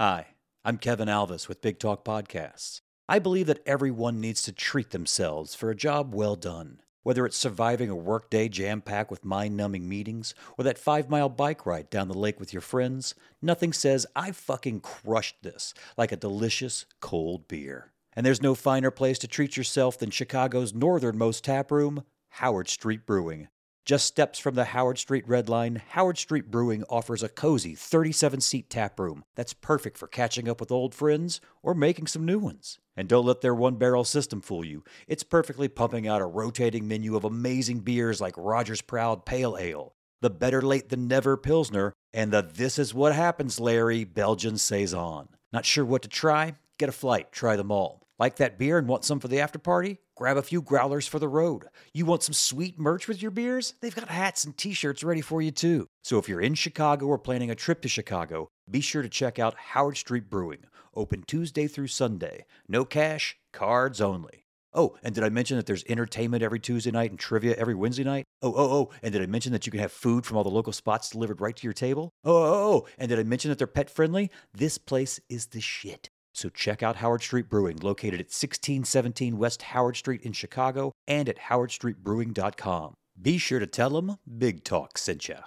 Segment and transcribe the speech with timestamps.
[0.00, 0.28] Hi,
[0.64, 2.80] I'm Kevin Alvis with Big Talk Podcasts.
[3.06, 6.80] I believe that everyone needs to treat themselves for a job well done.
[7.02, 11.28] Whether it's surviving a workday jam packed with mind numbing meetings or that five mile
[11.28, 16.12] bike ride down the lake with your friends, nothing says, I fucking crushed this like
[16.12, 17.92] a delicious cold beer.
[18.14, 23.04] And there's no finer place to treat yourself than Chicago's northernmost tap room, Howard Street
[23.04, 23.48] Brewing.
[23.90, 28.40] Just steps from the Howard Street Red Line, Howard Street Brewing offers a cozy 37
[28.40, 32.38] seat tap room that's perfect for catching up with old friends or making some new
[32.38, 32.78] ones.
[32.96, 34.84] And don't let their one barrel system fool you.
[35.08, 39.96] It's perfectly pumping out a rotating menu of amazing beers like Roger's Proud Pale Ale,
[40.20, 45.30] the Better Late Than Never Pilsner, and the This Is What Happens Larry Belgian Saison.
[45.52, 46.54] Not sure what to try?
[46.78, 47.99] Get a flight, try them all.
[48.20, 49.96] Like that beer and want some for the after party?
[50.14, 51.64] Grab a few growlers for the road.
[51.94, 53.72] You want some sweet merch with your beers?
[53.80, 55.86] They've got hats and t shirts ready for you too.
[56.04, 59.38] So if you're in Chicago or planning a trip to Chicago, be sure to check
[59.38, 60.64] out Howard Street Brewing,
[60.94, 62.44] open Tuesday through Sunday.
[62.68, 64.44] No cash, cards only.
[64.74, 68.04] Oh, and did I mention that there's entertainment every Tuesday night and trivia every Wednesday
[68.04, 68.26] night?
[68.42, 70.50] Oh, oh, oh, and did I mention that you can have food from all the
[70.50, 72.10] local spots delivered right to your table?
[72.24, 74.30] Oh, oh, oh, and did I mention that they're pet friendly?
[74.52, 76.10] This place is the shit.
[76.40, 81.28] So check out Howard Street Brewing, located at 1617 West Howard Street in Chicago and
[81.28, 82.94] at howardstreetbrewing.com.
[83.20, 85.40] Be sure to tell them Big Talk sent ya.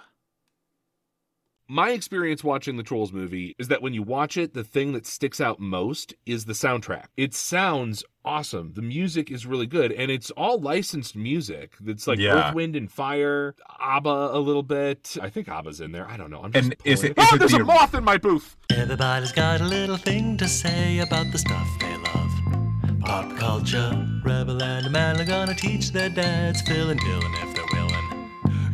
[1.66, 5.06] My experience watching the Trolls movie is that when you watch it, the thing that
[5.06, 7.04] sticks out most is the soundtrack.
[7.16, 8.72] It sounds awesome.
[8.74, 11.72] The music is really good, and it's all licensed music.
[11.86, 12.48] It's like Yeah.
[12.50, 15.16] Earth, Wind, and Fire, ABBA a little bit.
[15.22, 16.06] I think ABBA's in there.
[16.06, 16.42] I don't know.
[16.42, 18.56] I'm just And is it- is oh, it there's the- a moth in my booth.
[18.70, 23.00] Everybody's got a little thing to say about the stuff they love.
[23.00, 27.40] Pop culture, Rebel and a man are gonna teach their dads, Phil and Dylan, if
[27.40, 27.53] they're willing.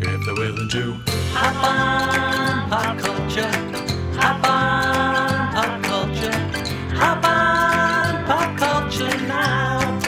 [0.02, 0.92] If they're willing to.
[1.34, 3.50] Hop on, pop culture.
[4.18, 6.32] Hop on, pop culture.
[6.96, 9.98] Hop on, pop culture now.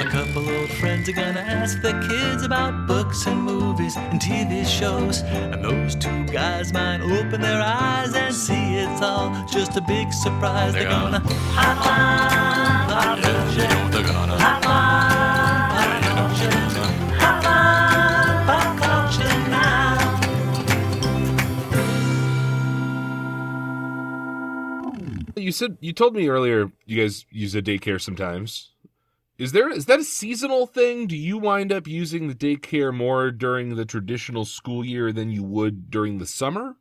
[0.00, 4.66] A couple old friends are gonna ask their kids about books and movies and TV
[4.66, 5.22] shows.
[5.22, 10.12] And those two guys might open their eyes and see it's all just a big
[10.12, 10.72] surprise.
[10.72, 11.20] They're, gonna,
[11.54, 13.90] hop on, pop culture.
[13.92, 14.55] They're gonna
[25.46, 28.72] You said you told me earlier you guys use a daycare sometimes.
[29.38, 31.06] Is there is that a seasonal thing?
[31.06, 35.44] Do you wind up using the daycare more during the traditional school year than you
[35.44, 36.74] would during the summer?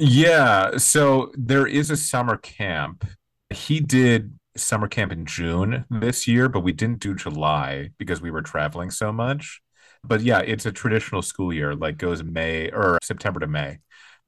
[0.00, 3.04] Yeah, so there is a summer camp.
[3.50, 8.32] He did summer camp in June this year, but we didn't do July because we
[8.32, 9.60] were traveling so much.
[10.02, 13.78] But yeah, it's a traditional school year, like goes May or September to May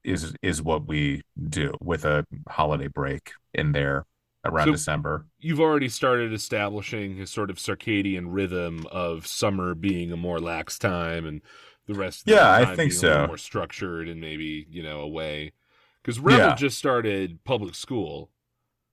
[0.05, 4.05] is is what we do with a holiday break in there
[4.45, 5.25] around So- December.
[5.39, 10.77] You've already started establishing a sort of circadian rhythm of summer being a more lax
[10.79, 11.41] time and
[11.87, 13.27] the rest of the Yeah, I think being a little so.
[13.27, 15.53] more structured and maybe, you know, away.
[16.01, 16.55] Because Rebel Yeah.
[16.55, 18.31] just started public school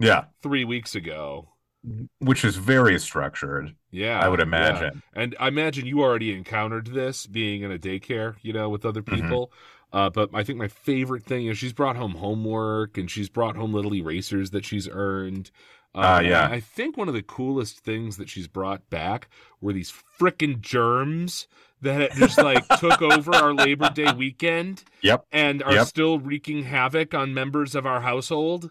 [0.01, 1.53] Yeah, three weeks ago.
[2.19, 4.21] Which is very structured, Yeah.
[4.21, 4.47] I would yeah.
[4.47, 5.03] imagine.
[5.15, 9.03] And I imagine you already encountered this being in a daycare, you know, with other
[9.03, 9.15] Mhm.
[9.23, 9.53] people.
[9.93, 13.57] Uh, but I think my favorite thing is she's brought home homework and she's brought
[13.57, 15.51] home little erasers that she's earned.
[15.95, 16.49] Ah, Uh, yeah.
[16.51, 19.29] I think one of the coolest things that she's brought back
[19.61, 21.47] were these frickin' germs
[21.81, 25.25] that just like took over our Labor Day weekend Yep.
[25.31, 25.87] and are Yep.
[25.87, 28.71] still wreaking havoc on members of our household.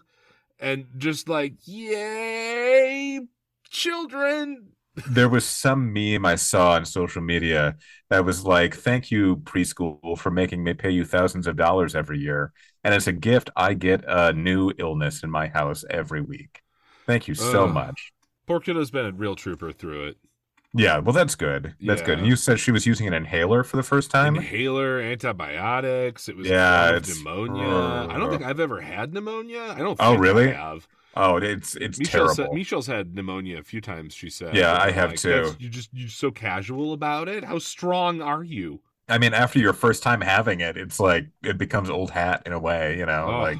[0.58, 3.20] And just like, yay,
[3.70, 4.72] children,
[5.10, 7.76] There was some meme I saw on social media
[8.08, 12.18] that was like, "Thank you preschool for making me pay you thousands of dollars every
[12.18, 12.52] year,
[12.82, 16.62] and as a gift, I get a new illness in my house every week.
[17.06, 17.68] Thank you so Ugh.
[17.68, 18.12] much."
[18.46, 20.18] Poor kiddo's been a real trooper through it.
[20.74, 21.74] Yeah, well, that's good.
[21.80, 22.18] That's good.
[22.18, 24.36] And you said she was using an inhaler for the first time.
[24.36, 26.28] Inhaler, antibiotics.
[26.28, 28.08] It was Yeah, yeah, pneumonia.
[28.12, 29.74] I don't think I've ever had pneumonia.
[29.74, 29.96] I don't.
[30.00, 30.50] Oh, really?
[30.50, 30.86] I have.
[31.18, 32.54] Oh, it's it's Michelle said, terrible.
[32.56, 34.12] Michelle's had pneumonia a few times.
[34.12, 34.54] She said.
[34.54, 35.30] Yeah, I have like, too.
[35.30, 37.42] "That's- You just you're so casual about it.
[37.42, 38.80] How strong are you?
[39.08, 42.52] I mean, after your first time having it, it's like it becomes old hat in
[42.52, 42.98] a way.
[42.98, 43.40] You know, Oh.
[43.40, 43.58] like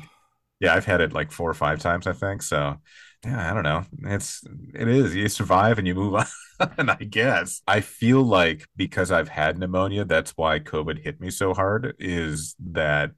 [0.60, 2.42] yeah, I've had it like four or five times, I think.
[2.42, 2.78] So
[3.26, 3.84] yeah, I don't know.
[4.04, 4.44] It's
[4.74, 5.14] it is.
[5.14, 6.14] You survive and you move
[6.60, 7.60] on, and I guess.
[7.66, 12.54] I feel like because I've had pneumonia, that's why COVID hit me so hard, is
[12.72, 13.10] that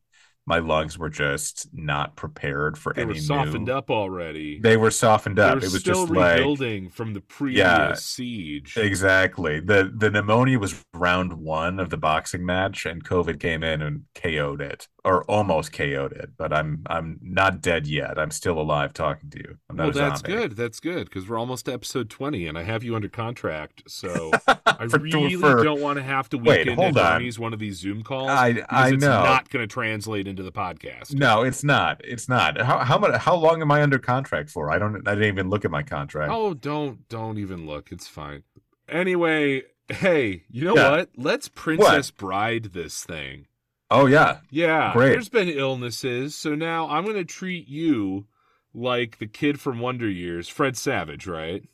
[0.48, 3.72] my lungs were just not prepared for They any were softened new.
[3.72, 4.58] up already.
[4.58, 5.56] They were softened up.
[5.56, 7.92] Were it was just like rebuilding from the previous Yeah.
[7.94, 8.76] siege.
[8.76, 13.82] exactly the the pneumonia was round one of the boxing match, and COVID came in
[13.82, 16.30] and KO'd it, or almost KO'd it.
[16.38, 18.18] But I'm I'm not dead yet.
[18.18, 19.58] I'm still alive talking to you.
[19.72, 20.56] Well, that's good.
[20.56, 23.82] That's good because we're almost to episode twenty, and I have you under contract.
[23.86, 27.28] So I really for- don't want to have to Wait, weekend hold at on.
[27.38, 28.30] One of these Zoom calls.
[28.30, 29.22] I I it's know.
[29.22, 31.14] not going to translate into the podcast.
[31.14, 32.00] No, it's not.
[32.04, 32.60] It's not.
[32.60, 33.20] How how much?
[33.20, 34.70] How long am I under contract for?
[34.70, 35.06] I don't.
[35.08, 36.32] I didn't even look at my contract.
[36.32, 37.90] Oh, don't don't even look.
[37.92, 38.42] It's fine.
[38.88, 40.90] Anyway, hey, you know Yeah.
[40.90, 41.10] what?
[41.16, 43.46] Let's Princess Bride this thing.
[43.90, 44.38] Oh yeah.
[44.50, 45.10] Yeah, Great.
[45.10, 48.26] there's been illnesses, so now I'm going to treat you
[48.74, 51.64] like the kid from Wonder Years, Fred Savage, right?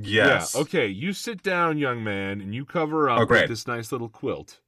[0.00, 0.52] Yes.
[0.54, 0.60] Yeah.
[0.62, 4.08] Okay, you sit down, young man, and you cover up Oh, with this nice little
[4.08, 4.60] quilt.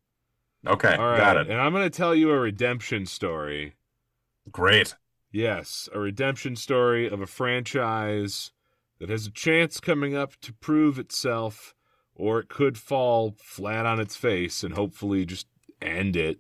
[0.67, 0.95] Okay.
[0.95, 1.49] All right, Got it.
[1.51, 3.75] and I'm going to tell you a redemption story.
[4.51, 4.95] Great.
[5.33, 8.51] Yes, a redemption story of a franchise
[8.99, 11.75] that has a chance coming up to prove itself,
[12.15, 15.47] or it could fall flat on its face and hopefully just
[15.81, 16.39] end it.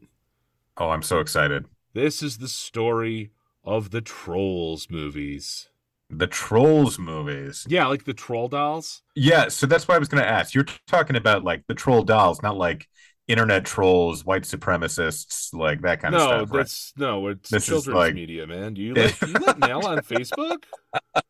[0.76, 1.66] Oh, I'm so excited.
[1.94, 3.30] This is the story
[3.64, 5.68] of the Trolls movies.
[6.10, 7.66] The Trolls movies.
[7.68, 9.02] Yeah, like the Troll dolls.
[9.14, 9.48] Yeah.
[9.48, 10.52] So that's what I was going to ask.
[10.54, 12.88] You're talking about like the troll dolls, not like
[13.30, 16.50] internet trolls, white supremacists, like that kind no, of stuff.
[16.50, 16.58] right?
[16.58, 18.74] that's no, it's This is children's like- media, man.
[18.74, 20.64] Do you do you let Nell on Facebook?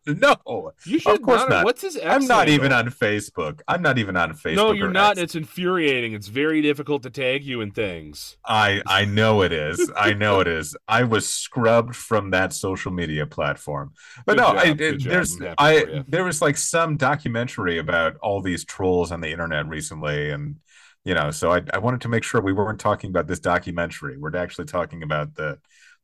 [0.06, 0.72] No.
[0.86, 1.50] You should course not.
[1.50, 1.64] not.
[1.64, 1.98] What's his?
[2.02, 2.54] I'm not handle?
[2.54, 3.60] even on Facebook.
[3.68, 4.56] I'm not even on Facebook.
[4.56, 5.12] No, you're not.
[5.12, 5.20] X.
[5.20, 6.14] It's infuriating.
[6.14, 8.38] It's very difficult to tag you in things.
[8.46, 9.90] I I know it is.
[9.96, 10.76] I know it is.
[10.88, 13.92] I was scrubbed from that social media platform.
[14.24, 18.64] But Good no, job, I, there's I there was like some documentary about all these
[18.64, 20.56] trolls on the internet recently, and
[21.04, 24.18] you know, so I I wanted to make sure we weren't talking about this documentary.
[24.18, 25.58] We're actually talking about the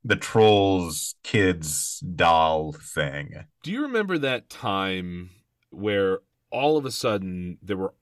[0.05, 3.45] the trolls kids doll thing.
[3.63, 5.31] Do you remember that time
[5.71, 6.21] where
[6.51, 7.95] all of a sudden there were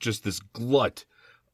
[0.00, 1.04] just this glut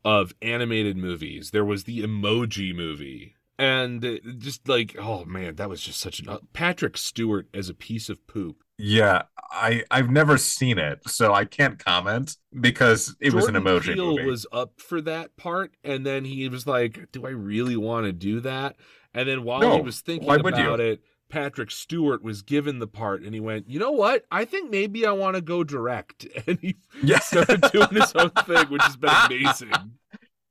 [0.04, 1.50] of animated movies?
[1.50, 3.34] There was the Emoji Movie.
[3.60, 7.74] And just like, oh man, that was just such an uh, Patrick Stewart as a
[7.74, 8.62] piece of poop.
[8.78, 13.64] Yeah, I I've never seen it, so I can't comment because it was an Jordan
[13.64, 14.22] emoji Peele movie.
[14.22, 18.12] was up for that part, and then he was like, "Do I really want to
[18.12, 18.76] do that?"
[19.14, 23.34] And then while he was thinking about it, Patrick Stewart was given the part, and
[23.34, 24.24] he went, "You know what?
[24.30, 27.18] I think maybe I want to go direct." And he yeah.
[27.18, 29.72] started doing his own thing, which has been amazing.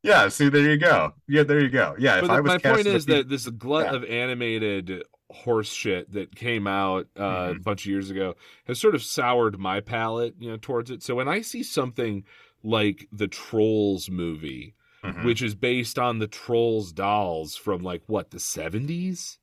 [0.04, 1.14] Yeah, see, there you go.
[1.28, 1.96] Yeah, there you go.
[1.98, 3.96] Yeah, if I was my point is that this glut Yeah.
[3.96, 7.64] of animated horse shit that came out uh, a Mhm.
[7.64, 8.36] bunch of years ago
[8.66, 11.04] has sort of soured my palate, you know, towards it.
[11.04, 12.24] So when I see something
[12.64, 15.26] like the Trolls movie, Mhm.
[15.26, 19.40] which is based on the Trolls dolls from like what the seventies.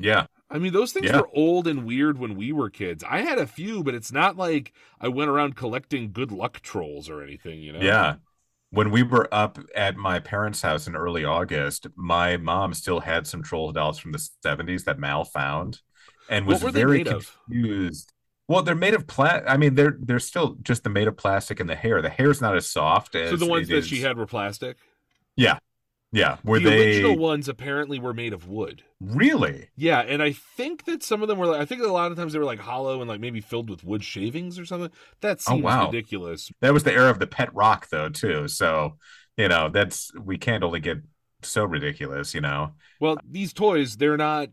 [0.00, 1.20] yeah, I mean, those things Yeah.
[1.20, 3.02] were old and weird when we were kids.
[3.04, 7.08] I had a few, but it's not like I went around collecting good luck trolls
[7.10, 7.80] or anything, you know?
[7.80, 8.16] yeah.
[8.70, 13.26] When we were up at my parents' house in early August, my mom still had
[13.26, 15.80] some troll dolls from the 70s that Mal found
[16.28, 17.34] and was very made of?
[17.46, 18.12] confused.
[18.46, 21.60] Well, they're made of pla I mean, they're they're still just the made of plastic
[21.60, 22.00] and the hair.
[22.02, 24.76] The hair's not as soft as So the ones that is- she had were plastic.
[25.36, 25.58] Yeah,
[26.44, 28.84] were the they original ones apparently were made of wood.
[29.00, 29.68] really?
[29.76, 32.16] Yeah, and I think that some of them were like I think a lot of
[32.18, 34.90] times they were like hollow and like maybe filled with wood shavings or something.
[35.20, 35.86] That Oh, seems wow.
[35.86, 36.50] ridiculous.
[36.60, 38.48] That was the era of the pet rock though, too.
[38.48, 38.98] So,
[39.36, 40.98] you know, that's we can't only get
[41.42, 42.72] so ridiculous, you know.
[43.00, 44.50] Well, these toys, they're not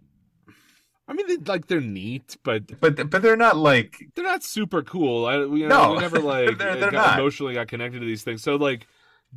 [1.08, 4.82] I mean, they, like they're neat, but But but they're not like they're not super
[4.82, 5.26] cool.
[5.26, 8.06] I we, you No, know, we never like they're- they're got emotionally got connected to
[8.06, 8.42] these things.
[8.42, 8.88] So like,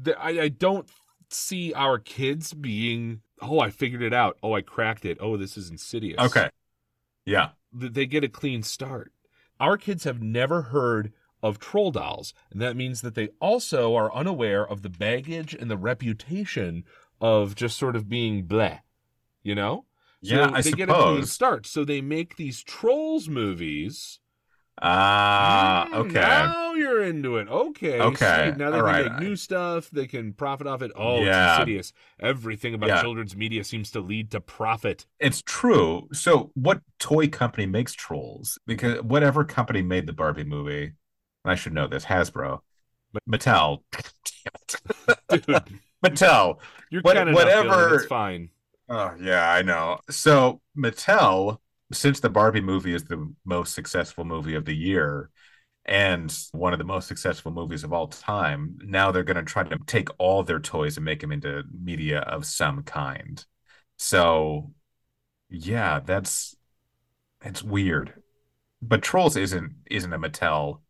[0.00, 0.88] the, I I don't
[1.30, 5.56] see our kids being oh I figured it out oh I cracked it oh this
[5.56, 6.48] is insidious okay.
[7.24, 7.50] Yeah.
[7.78, 9.12] Th- they get a clean start.
[9.60, 14.12] Our kids have never heard of troll dolls, and that means that they also are
[14.14, 16.84] unaware of the baggage and the reputation
[17.20, 18.80] of just sort of being bleh.
[19.42, 19.84] You know?
[20.24, 21.32] So Yeah, I they get a clean suppose.
[21.32, 21.66] start.
[21.66, 24.20] So they make these trolls movies.
[24.80, 26.20] Ah, Mm, okay.
[26.20, 27.48] Now you're into it.
[27.48, 28.00] Okay.
[28.00, 29.12] Okay, see, now they all can right.
[29.12, 29.90] make new stuff.
[29.90, 30.92] They can profit off it.
[30.96, 31.50] Oh, Yeah.
[31.52, 31.92] it's insidious.
[32.20, 33.02] Everything about Yeah.
[33.02, 35.06] children's media seems to lead to profit.
[35.18, 36.08] It's true.
[36.12, 38.58] So, what toy company makes trolls?
[38.66, 42.60] Because whatever company made the Barbie movie, and I should know this, Hasbro,
[43.28, 43.82] Mattel,
[46.04, 46.58] Mattel.
[46.90, 48.50] you're What- kind of whatever- It's fine.
[48.88, 49.98] Oh yeah, I know.
[50.08, 51.58] So Mattel,
[51.92, 55.30] since the Barbie movie is the most successful movie of the year
[55.86, 59.64] and one of the most successful movies of all time, now they're going to try
[59.64, 63.44] to take all their toys and make them into media of some kind.
[63.98, 64.72] So
[65.50, 66.56] Yeah, that's
[67.42, 68.14] it's weird.
[68.82, 70.80] But Trolls isn't isn't a Mattel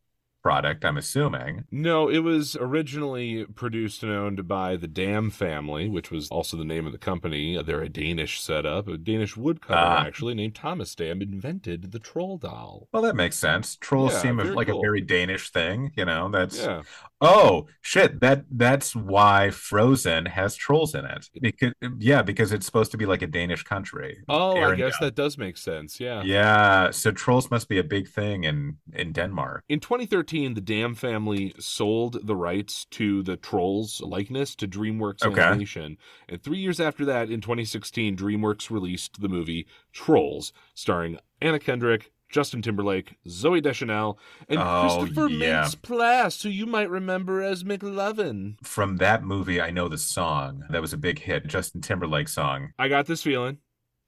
[0.43, 1.65] product, I'm assuming.
[1.71, 6.65] No, it was originally produced and owned by the Dam family, which was also the
[6.65, 7.61] name of the company.
[7.63, 8.89] They're a Danish setup.
[8.89, 10.05] A Danish woodcutter, Ah.
[10.07, 12.89] actually, named Thomas Dam, invented the troll doll.
[12.93, 13.77] Well, that makes sense.
[13.77, 14.79] Trolls Yeah, seem like cool.
[14.79, 16.29] a very Danish thing, you know.
[16.31, 16.83] That's Yeah.
[17.21, 18.21] oh shit.
[18.21, 21.29] That that's why Frozen has trolls in it.
[21.41, 24.19] Because yeah, because it's supposed to be like a Danish country.
[24.29, 24.77] Oh, I Arendelle.
[24.77, 25.99] guess that does make sense.
[26.01, 26.23] Yeah.
[26.23, 29.65] Yeah, so trolls must be a big thing in in Denmark.
[29.69, 35.41] In 2013, the Dam family sold the rights to the Trolls likeness to DreamWorks Okay.
[35.41, 35.97] Animation.
[36.29, 42.13] And three years after that, in 2016, DreamWorks released the movie Trolls, starring Anna Kendrick,
[42.29, 44.19] Justin Timberlake, Zooey Deschanel,
[44.51, 45.65] and Oh, Christopher yeah.
[45.65, 48.57] Mintz Plasse, who you might remember as McLovin.
[48.63, 50.65] From that movie, I know the song.
[50.69, 51.47] That was a big hit.
[51.47, 52.75] Justin Timberlake song.
[52.79, 53.59] I got this feeling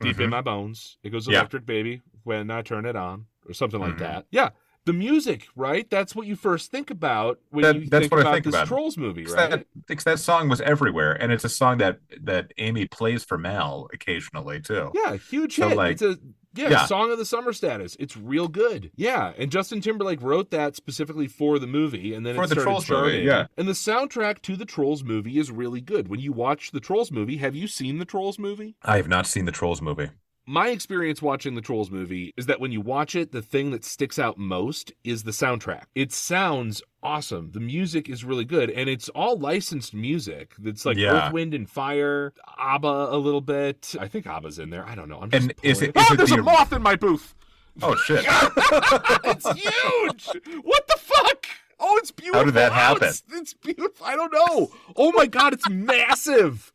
[0.00, 0.30] deep in Mhm.
[0.32, 0.98] my bones.
[1.02, 1.38] It goes Yeah.
[1.38, 4.00] electric, baby, when I turn it on, or something like Mhm.
[4.00, 4.26] that.
[4.30, 4.50] Yeah.
[4.86, 5.88] The music, right?
[5.90, 8.44] That's what you first think about when That- you that's think what I about think
[8.46, 8.66] this about.
[8.68, 9.50] Trolls movie, right?
[9.50, 13.36] that, because that song was everywhere, and it's a song that that Amy plays for
[13.36, 14.90] Mal occasionally too.
[14.94, 15.76] Yeah, huge So, hit.
[15.76, 16.18] like- it's a
[16.54, 16.86] yeah, Yeah.
[16.86, 17.96] song of the summer status.
[18.00, 18.90] It's real good.
[18.96, 22.54] Yeah, and Justin Timberlake wrote that specifically for the movie, and then For it the
[22.60, 23.46] started Trolls movie, yeah.
[23.58, 26.08] And the soundtrack to the Trolls movie is really good.
[26.08, 28.74] When you watch the Trolls movie, have you seen the Trolls movie?
[28.82, 30.08] I have not seen the Trolls movie.
[30.50, 33.84] My experience watching the Trolls movie is that when you watch it, the thing that
[33.84, 35.84] sticks out most is the soundtrack.
[35.94, 37.52] It sounds awesome.
[37.52, 40.54] The music is really good, and it's all licensed music.
[40.58, 41.28] That's like Yeah.
[41.28, 43.94] Earth, Wind, and Fire, ABBA a little bit.
[44.00, 44.84] I think ABBA's in there.
[44.84, 45.20] I don't know.
[45.20, 46.96] I'm just And is it- pulling- is oh, it there's the- a moth in my
[46.96, 47.32] booth.
[47.80, 48.24] Oh shit!
[48.26, 50.28] it's huge.
[50.64, 51.46] What the fuck?
[51.78, 52.40] Oh, it's beautiful.
[52.40, 53.08] How did that Oh, happen?
[53.08, 54.04] it's, it's beautiful.
[54.04, 54.72] I don't know.
[54.96, 56.72] Oh my god, it's massive.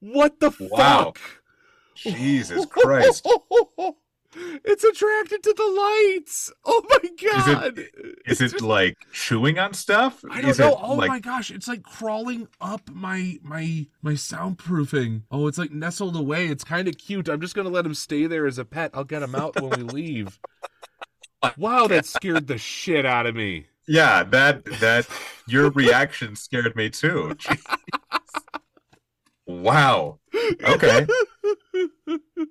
[0.00, 1.04] What the Wow.
[1.04, 1.20] fuck?
[1.94, 3.26] Jesus Christ!
[4.34, 6.50] It's attracted to the lights.
[6.64, 7.78] Oh my god.
[7.78, 7.86] Is
[8.24, 10.24] It's it just- like chewing on stuff?
[10.30, 10.78] I don't is know.
[10.80, 15.24] Oh like, my gosh, it's like crawling up my my my soundproofing.
[15.30, 16.46] Oh, it's like nestled away.
[16.46, 17.28] It's kind of cute.
[17.28, 18.92] I'm just gonna let him stay there as a pet.
[18.94, 20.40] I'll get him out when we leave.
[21.58, 23.66] Wow, that scared the shit out of me.
[23.86, 25.08] Yeah, that that
[25.48, 27.34] your reaction scared me too.
[27.38, 27.60] Jeez.
[29.46, 30.20] Wow.
[30.64, 31.06] Okay.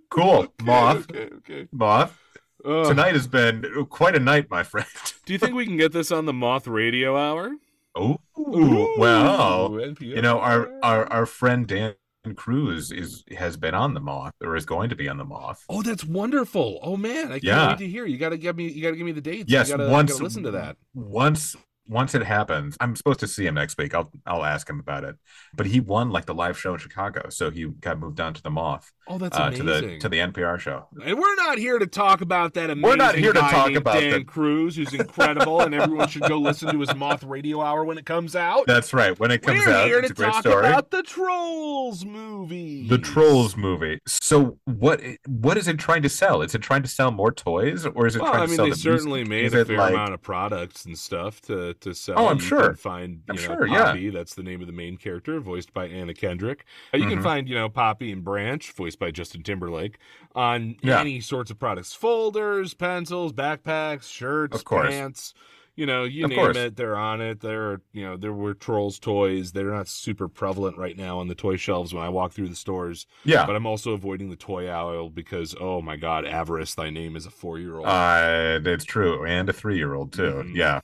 [0.10, 0.54] Cool.
[0.64, 1.10] Moth.
[1.10, 1.68] Okay, okay.
[1.72, 2.18] Moth.
[2.66, 2.86] Ugh.
[2.88, 4.88] Tonight has been quite a night, my friend.
[5.26, 7.52] Do you think we can get this on the Moth Radio Hour?
[7.96, 9.70] Oh, well.
[9.72, 10.02] NPR.
[10.02, 11.96] You know, our, our our friend Dan
[12.36, 15.66] Cruz is has been on the Moth or is going to be on the Moth.
[15.70, 16.80] Oh, that's wonderful.
[16.84, 17.70] Oh man, I can't Yeah.
[17.70, 18.06] wait to hear.
[18.06, 18.70] You gotta give me.
[18.70, 19.52] You gotta give me the dates.
[19.52, 20.78] Yes, you gotta, once gotta listen to that.
[20.94, 21.56] Once
[21.92, 23.94] once it happens, I'm supposed to see him next week.
[23.94, 25.18] I'll I'll ask him about it.
[25.54, 28.42] But he won like the live show in Chicago, so he got moved on to
[28.42, 30.88] the Moth, Oh, that's uh, to the to the NPR show.
[31.06, 34.00] And we're not here to talk about that amazing We're not here to talk about
[34.00, 37.84] Dan the- Cruz, who's incredible, and everyone should go listen to his Moth Radio Hour
[37.84, 38.66] when it comes out.
[38.68, 39.20] That's right.
[39.20, 40.68] When it comes we're out, here it's to a great talk story.
[40.68, 42.88] about the Trolls movie.
[42.88, 44.00] The Trolls movie.
[44.08, 46.42] So what what is it trying to sell?
[46.42, 48.56] Is it trying to sell more toys or is it Well, trying I to mean,
[48.56, 49.30] sell they the certainly music?
[49.30, 52.16] made Is a fair like- amount of products and stuff to to sell.
[52.18, 52.68] Oh, I'm You sure.
[52.68, 54.12] Can find you I'm know sure, yeah.
[54.12, 56.66] That's the name of the main character, voiced by Anna Kendrick.
[56.94, 57.24] Uh, you can Mhm.
[57.24, 59.98] find you know Poppy and Branch, voiced by Justin Timberlake,
[60.34, 61.00] on Yeah.
[61.00, 64.90] any sorts of products: folders, pencils, backpacks, shirts, Of course.
[64.90, 65.34] pants.
[65.78, 66.58] You know, you Of name course.
[66.58, 67.40] it, they're on it.
[67.40, 69.54] There, you know, there were Trolls toys.
[69.54, 72.58] They're not super prevalent right now on the toy shelves when I walk through the
[72.58, 73.08] stores.
[73.24, 73.46] Yeah.
[73.48, 77.26] But I'm also avoiding the toy aisle because, oh my God, Avarice, thy name is
[77.26, 77.88] a four year old.
[77.88, 80.44] Uh, it's true, and a three-year-old too.
[80.46, 80.56] Mhm.
[80.56, 80.82] Yeah,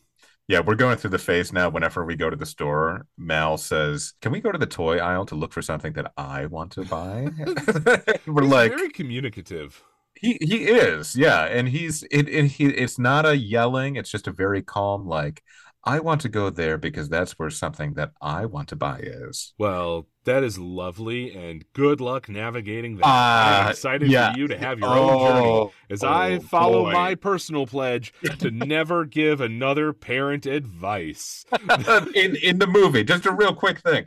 [0.47, 0.59] yeah.
[0.61, 1.69] We're going through the phase now.
[1.69, 5.25] Whenever we go to the store, Mal says, "Can we go to the toy aisle
[5.27, 7.29] to look for something that I want to buy?"
[8.27, 9.83] we're He's like, very communicative.
[10.15, 12.27] he he is, yeah, and he's it.
[12.29, 13.95] And he it's not a yelling.
[13.95, 15.43] It's just a very calm, like,
[15.83, 19.53] I want to go there because that's where something that I want to buy is.
[19.57, 23.05] Well, that is lovely, and good luck navigating that.
[23.05, 24.33] Uh, I'm excited yeah.
[24.33, 26.91] for you to have your own journey Oh, as I oh, follow boy.
[26.91, 31.45] my personal pledge to never give another parent advice.
[32.13, 34.05] in in the movie, just a real quick thing.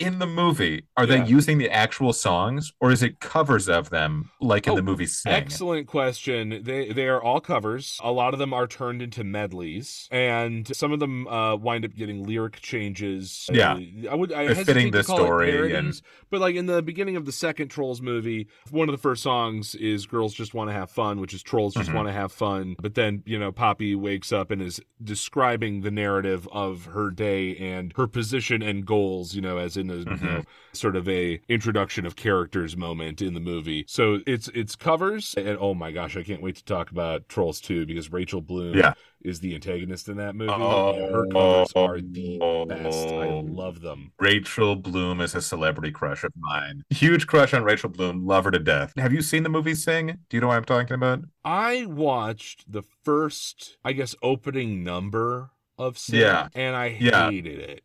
[0.00, 1.22] In the movie, are Yeah.
[1.24, 4.82] they using the actual songs or is it covers of them like in Oh, the
[4.82, 5.30] movie Sing?
[5.30, 6.60] Excellent question.
[6.62, 7.98] They they are all covers.
[8.02, 11.94] A lot of them are turned into medleys, and some of them uh, wind up
[11.94, 13.46] getting lyric changes.
[13.52, 13.74] Yeah.
[13.74, 17.16] Uh, I would I They're fitting the story parodies, and- but like in the beginning
[17.16, 20.74] of the second Trolls movie, one of the first songs is "Girls Just Want to
[20.74, 21.94] Have Fun," which is Trolls Just Mhm.
[21.94, 22.74] Want to Have Fun.
[22.80, 27.54] But then you know Poppy wakes up and is describing the narrative of her day
[27.56, 29.34] and her position and goals.
[29.34, 30.26] You know, as in and a you mm-hmm.
[30.26, 30.42] know,
[30.72, 33.84] sort of a introduction of characters moment in the movie.
[33.88, 37.60] So it's it's covers and oh my gosh, I can't wait to talk about Trolls
[37.60, 38.94] 2 because Rachel Bloom Yeah.
[39.22, 40.52] is the antagonist in that movie.
[40.52, 40.94] Oh.
[41.12, 43.08] her covers are the best.
[43.08, 44.12] I love them.
[44.18, 46.84] Rachel Bloom is a celebrity crush of mine.
[46.90, 48.26] Huge crush on Rachel Bloom.
[48.26, 48.92] Love her to death.
[48.96, 50.18] Have you seen the movie Sing?
[50.28, 51.20] Do you know what I'm talking about?
[51.44, 56.48] I watched the first, I guess, opening number of Sing, Yeah.
[56.54, 57.30] and I Yeah.
[57.30, 57.84] hated it.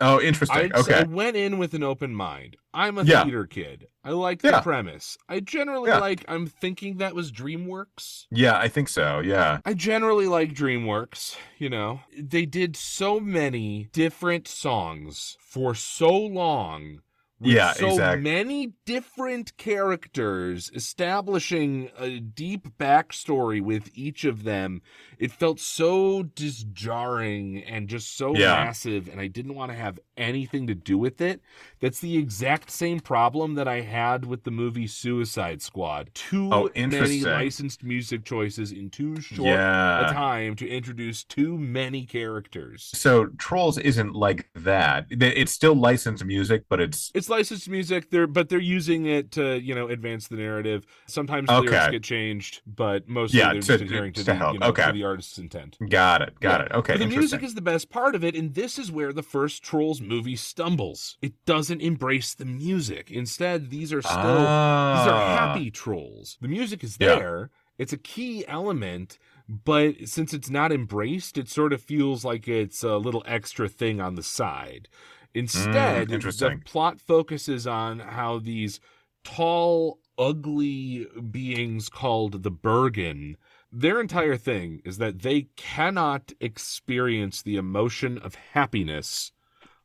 [0.00, 0.72] Oh, interesting.
[0.72, 0.94] I Okay.
[1.00, 2.56] I went in with an open mind.
[2.72, 3.24] I'm a Yeah.
[3.24, 3.88] theater kid.
[4.04, 5.18] I like the premise.
[5.28, 5.98] I generally Yeah.
[5.98, 6.24] like.
[6.28, 8.26] I'm thinking that was DreamWorks.
[8.30, 9.18] Yeah, I think so.
[9.20, 9.58] Yeah.
[9.64, 11.36] I generally like DreamWorks.
[11.58, 17.00] You know, they did so many different songs for so long.
[17.40, 24.82] With Yeah, so exact- many different characters establishing a deep backstory with each of them.
[25.18, 28.52] It felt so disjarring and just so Yeah.
[28.52, 31.40] massive, and I didn't want to have anything to do with it.
[31.80, 36.10] That's the exact same problem that I had with the movie Suicide Squad.
[36.14, 42.04] Too Oh, many licensed music choices in too short a time to introduce too many
[42.04, 42.90] characters.
[42.94, 45.06] So Trolls isn't like that.
[45.10, 49.58] It's still licensed music, but it's It's licensed music, they're but they're using it to
[49.60, 50.86] you know advance the narrative.
[51.06, 51.68] Sometimes Okay.
[51.70, 54.54] lyrics get changed, but mostly Yeah, they're to- just adhering to, to the, help.
[54.54, 54.86] you know, Okay.
[54.86, 55.76] to the artist's intent.
[55.88, 56.38] got it.
[56.40, 56.66] Got Yeah.
[56.66, 56.72] it.
[56.72, 56.92] Okay.
[56.94, 59.62] But the music is the best part of it, and this is where the first
[59.62, 61.16] Trolls movie stumbles.
[61.20, 63.10] It doesn't embrace the music.
[63.10, 65.36] Instead, these are still these are Ah.
[65.38, 66.36] happy trolls.
[66.40, 67.16] The music is Yeah.
[67.16, 67.50] there.
[67.78, 72.82] It's a key element, but since it's not embraced, it sort of feels like it's
[72.82, 74.88] a little extra thing on the side.
[75.34, 76.62] Instead, the Mm, interesting.
[76.64, 78.80] plot focuses on how these
[79.24, 83.36] tall, ugly beings called the Bergen
[83.70, 89.32] their entire thing is that they cannot experience the emotion of happiness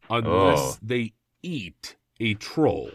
[0.09, 0.77] unless Oh.
[0.81, 2.91] they eat a troll.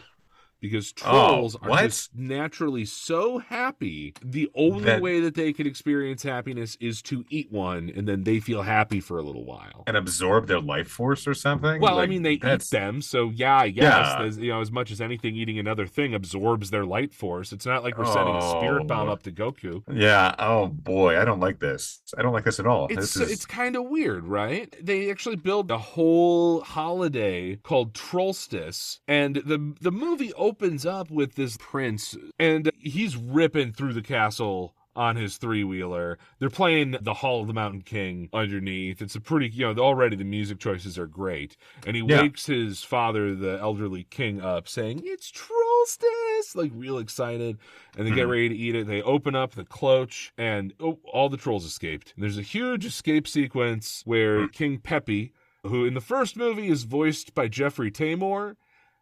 [0.61, 4.15] Because Oh, trolls are just naturally so happy.
[4.25, 8.25] The only That- way that they can experience happiness is to eat one, and then
[8.25, 9.85] they feel happy for a little while.
[9.87, 11.81] and absorb their life force or something.
[11.81, 13.85] Well, I mean, they that's- eat them, so yeah, I guess
[14.19, 14.23] Yeah.
[14.25, 17.53] as, you know, as much as anything, eating another thing absorbs their light force.
[17.53, 18.87] It's not like we're sending a spirit oh.
[18.87, 19.12] bomb Oh.
[19.12, 19.83] up to Goku.
[19.93, 20.35] Yeah.
[20.38, 22.03] Oh boy, I don't like this.
[22.19, 22.88] I don't like this at all.
[22.91, 24.75] It's is it's kind of weird, right?
[24.85, 30.48] They actually build a whole holiday called Trollstice, and the the movie opens
[30.87, 36.19] up with this prince, and he's ripping through the castle on his three wheeler.
[36.41, 39.01] They're playing the Hall of the Mountain King underneath.
[39.01, 41.57] It's a pretty, you know, already the music choices are great.
[41.87, 42.23] And he Yeah.
[42.23, 46.57] wakes his father, the elderly king, up saying, It's Trollstice!
[46.57, 47.59] Like, real excited.
[47.97, 48.31] And they get Mhm.
[48.31, 48.87] ready to eat it.
[48.89, 52.13] They open up the cloche, and oh, all the trolls escaped.
[52.17, 54.47] There's a huge escape sequence where Hmm.
[54.49, 55.33] King Peppy,
[55.65, 58.57] who in the first movie is voiced by Jeffrey Tambor,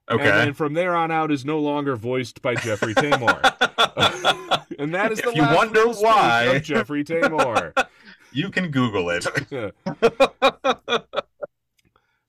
[0.09, 0.31] and okay.
[0.31, 3.41] then from there on out is no longer voiced by Jeffrey Tambor.
[4.79, 6.59] and that is the If you wonder why.
[6.61, 7.73] Jeffrey Tambor.
[8.33, 9.27] you can Google it.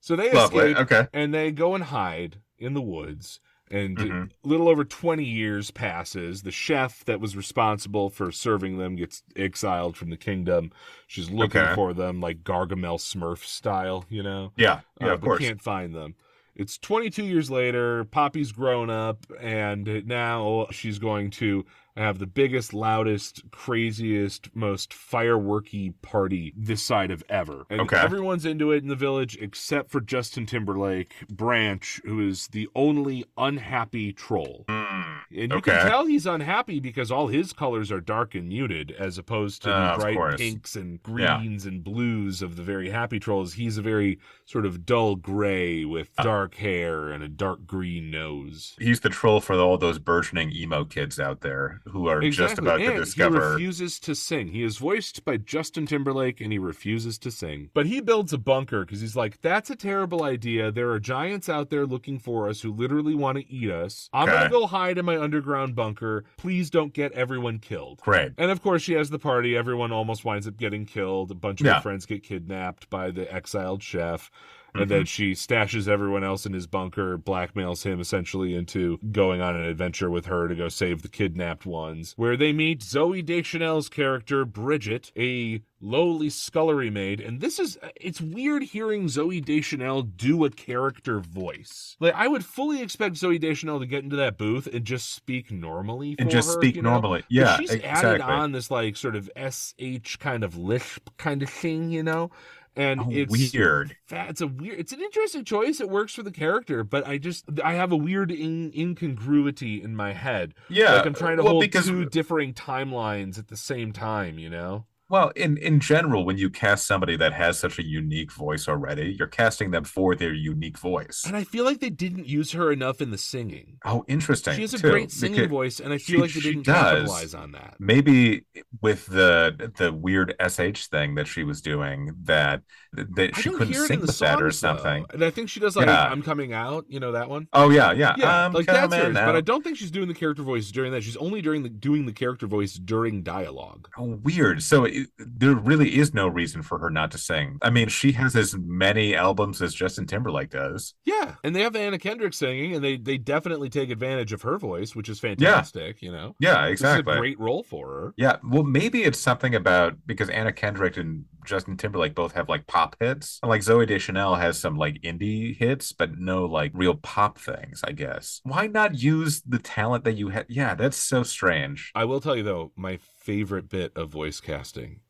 [0.00, 0.70] So they Lovely.
[0.70, 1.08] escape Okay.
[1.12, 3.40] and they go and hide in the woods.
[3.70, 4.30] And Mhm.
[4.42, 6.44] a little over 20 years passes.
[6.44, 10.72] The chef that was responsible for serving them gets exiled from the kingdom.
[11.06, 11.74] She's looking Okay.
[11.74, 14.52] for them like Gargamel Smurf style, you know?
[14.56, 14.80] Yeah.
[14.98, 15.08] Yeah.
[15.08, 15.40] uh, of course.
[15.40, 16.14] can't find them.
[16.58, 18.02] It's 22 years later.
[18.04, 21.64] Poppy's grown up, and now she's going to
[21.96, 27.64] have the biggest, loudest, craziest, most fireworky party this side of ever.
[27.70, 27.96] And Okay.
[27.96, 33.24] everyone's into it in the village except for Justin Timberlake, Branch, who is the only
[33.36, 34.64] unhappy troll.
[34.68, 34.87] Mm,
[35.30, 35.72] And you Okay.
[35.72, 39.70] can tell he's unhappy because all his colors are dark and muted, as opposed to
[39.70, 41.38] Uh, the bright pinks and Yeah.
[41.38, 43.54] greens and blues of the very happy trolls.
[43.54, 46.22] He's a very sort of dull gray with Uh.
[46.22, 48.74] dark hair and a dark green nose.
[48.80, 52.80] He's the troll for all those burgeoning emo kids out there who are just about
[52.80, 53.40] and to discover.
[53.58, 54.48] He refuses to sing.
[54.48, 57.68] He is voiced by Justin Timberlake and he refuses to sing.
[57.74, 60.70] But he builds a bunker because he's like, that's a terrible idea.
[60.72, 64.08] There are giants out there looking for us who literally want to eat us.
[64.12, 64.32] I'm Okay.
[64.38, 66.24] going to go hide in my underground bunker.
[66.36, 68.00] Please don't get everyone killed.
[68.00, 68.32] Great.
[68.38, 69.56] And of course, she has the party.
[69.56, 71.30] Everyone almost winds up getting killed.
[71.30, 71.74] A bunch of Yeah.
[71.74, 74.30] her friends get kidnapped by the exiled chef.
[74.74, 75.04] And then mm-hmm.
[75.04, 80.10] she stashes everyone else in his bunker, blackmails him essentially into going on an adventure
[80.10, 85.10] with her to go save the kidnapped ones, where they meet Zooey Deschanel's character, Bridget,
[85.16, 87.20] a lowly scullery maid.
[87.20, 91.96] And this is, it's weird hearing Zooey Deschanel do a character voice.
[92.00, 95.50] Like, I would fully expect Zooey Deschanel to get into that booth and just speak
[95.50, 96.90] normally and just her, speak you know?
[96.90, 97.24] normally.
[97.28, 98.08] Yeah, she's exactly.
[98.08, 102.30] added on this like sort of sh kind of lisp kind of thing, you know.
[102.78, 103.96] And Oh, it's weird.
[104.10, 104.78] It's a weird.
[104.78, 105.80] It's an interesting choice.
[105.80, 109.96] It works for the character, but I just I have a weird in, incongruity in
[109.96, 110.54] my head.
[110.70, 114.38] Yeah, like I'm trying to well, hold because two differing timelines at the same time.
[114.38, 114.86] You know.
[115.10, 119.16] Well, in in general, when you cast somebody that has such a unique voice already,
[119.18, 121.24] you're casting them for their unique voice.
[121.26, 123.78] And I feel like they didn't use her enough in the singing.
[123.86, 124.54] Oh, interesting.
[124.54, 127.34] She has a too, great singing voice, and I feel she- like they didn't capitalize
[127.34, 127.76] on that.
[127.78, 128.44] Maybe
[128.82, 134.00] with the the weird sh thing that she was doing, that that she couldn't sing
[134.00, 134.82] the with that or songs, though.
[134.82, 135.06] something.
[135.14, 136.08] And I think she does like Yeah.
[136.10, 137.48] "I'm coming out," you know that one.
[137.52, 139.14] Oh yeah, yeah, Yeah, I'm like that's hers.
[139.14, 141.02] But I don't think she's doing the character voice during that.
[141.02, 143.88] She's only during the doing the character voice during dialogue.
[143.96, 144.62] Oh, weird.
[144.62, 147.58] So it, there really is no reason for her not to sing.
[147.62, 150.94] I mean, she has as many albums as Justin Timberlake does.
[151.04, 154.58] Yeah, and they have Anna Kendrick singing, and they they definitely take advantage of her
[154.58, 156.02] voice, which is fantastic.
[156.02, 156.06] Yeah.
[156.06, 157.16] You know, Yeah, exactly.
[157.16, 158.14] great role for her.
[158.16, 162.66] Yeah, well, maybe it's something about because Anna Kendrick and Justin Timberlake both have like
[162.66, 163.38] pop hits.
[163.42, 167.92] Like Zooey Deschanel has some like indie hits, but no like real pop things, I
[167.92, 168.40] guess.
[168.44, 170.46] Why not use the talent that you had?
[170.48, 171.90] Yeah, that's so strange.
[171.94, 175.00] I will tell you though, my favorite bit of voice casting.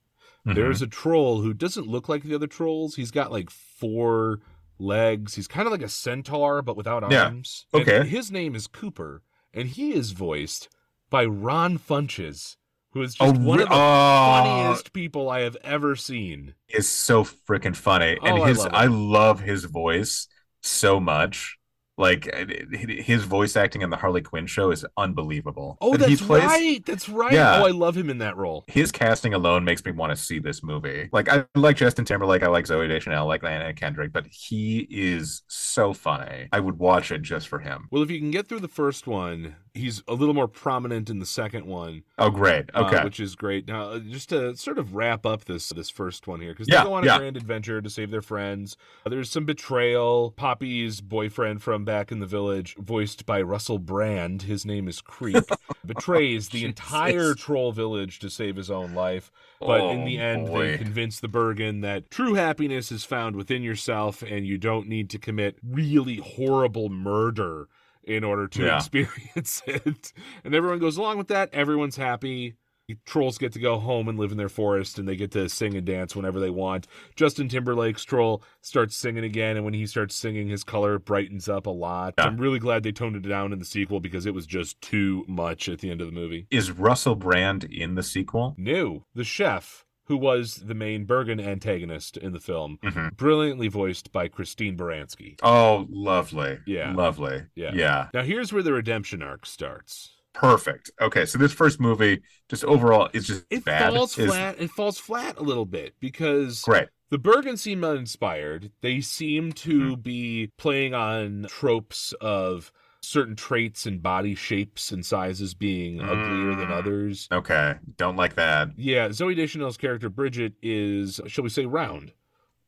[0.47, 0.55] Mhm.
[0.57, 2.97] There's a troll who doesn't look like the other trolls.
[2.97, 4.41] He's got like four
[4.79, 5.35] legs.
[5.35, 7.25] He's kind of like a centaur, but without Yeah.
[7.27, 7.67] arms.
[7.73, 8.07] And Okay.
[8.09, 9.23] his name is Cooper,
[9.55, 10.69] and he is voiced
[11.11, 12.57] by Ron Funches,
[12.93, 16.55] who is Oh, just one re- of the oh, funniest people I have ever seen.
[16.69, 18.71] is so freaking funny, and Oh, I his love.
[18.73, 20.29] I love his voice
[20.63, 21.58] so much.
[21.99, 25.77] Like it- his voice acting in the Harley Quinn show is unbelievable.
[25.81, 26.87] Oh, And that's plays, right.
[26.87, 27.33] That's right.
[27.33, 27.61] Yeah.
[27.61, 28.65] Oh, I love him in that role.
[28.69, 31.09] his casting alone makes me want to see this movie.
[31.13, 34.87] Like I like Justin Timberlake, I like Zooey Deschanel, I like Anna Kendrick, but he
[34.91, 36.49] is so funny.
[36.53, 37.89] I would watch it just for him.
[37.91, 41.19] Well, if you can get through the first one, he's a little more prominent in
[41.19, 42.03] the second one.
[42.19, 42.71] Oh, great.
[42.75, 43.05] uh, Okay.
[43.05, 43.67] which is great.
[43.69, 46.83] Now, uh, just to sort of wrap up this this first one here, because Yeah,
[46.85, 47.19] they go on a yeah.
[47.19, 48.77] grand adventure to save their friends.
[49.05, 50.33] Uh, there's some betrayal.
[50.37, 55.43] Poppy's boyfriend from back in the village, voiced by Russell Brand, his name is Creek,
[55.87, 59.33] betrays the entire troll village to save his own life.
[59.59, 60.73] But in the Oh, end, boy.
[60.73, 65.09] they convince the Bergen that true happiness is found within yourself, and you don't need
[65.11, 67.69] to commit really horrible murder
[68.05, 68.77] in order to Yeah.
[68.77, 70.13] experience it.
[70.45, 71.49] And everyone goes along with that.
[71.55, 72.57] Everyone's happy.
[73.05, 75.75] Trolls get to go home and live in their forest, and they get to sing
[75.77, 76.87] and dance whenever they want.
[77.17, 81.67] Justin Timberlake's troll starts singing again, and when he starts singing, his color brightens up
[81.67, 82.15] a lot.
[82.17, 82.25] Yeah.
[82.25, 85.25] I'm really glad they toned it down in the sequel because it was just too
[85.29, 86.47] much at the end of the movie.
[86.51, 88.55] Is Russell Brand in the sequel?
[88.57, 93.15] No, the chef, who was the main Bergen antagonist in the film, Mhm.
[93.17, 95.37] brilliantly voiced by Christine Baranski.
[95.43, 96.59] Oh, lovely.
[96.67, 96.95] Yeah.
[96.95, 97.43] Lovely.
[97.55, 97.73] Yeah.
[97.75, 98.09] Yeah.
[98.15, 100.15] Now, here's where the redemption arc starts.
[100.35, 100.91] Perfect.
[101.01, 103.93] Okay, so this first movie, just overall, is just It bad.
[103.93, 104.61] falls Is- flat.
[104.61, 106.89] It falls flat a little bit because Great.
[107.11, 108.71] the Bergen seem uninspired.
[108.81, 110.01] They seem to Mm-hmm.
[110.03, 116.69] be playing on tropes of certain traits and body shapes and sizes being uglier than
[116.69, 116.79] Mm.
[116.79, 117.29] others.
[117.33, 117.75] Okay.
[117.97, 118.71] Don't like that.
[118.77, 122.13] Yeah, Zooey Deschanel's character Bridget is, shall we say, round.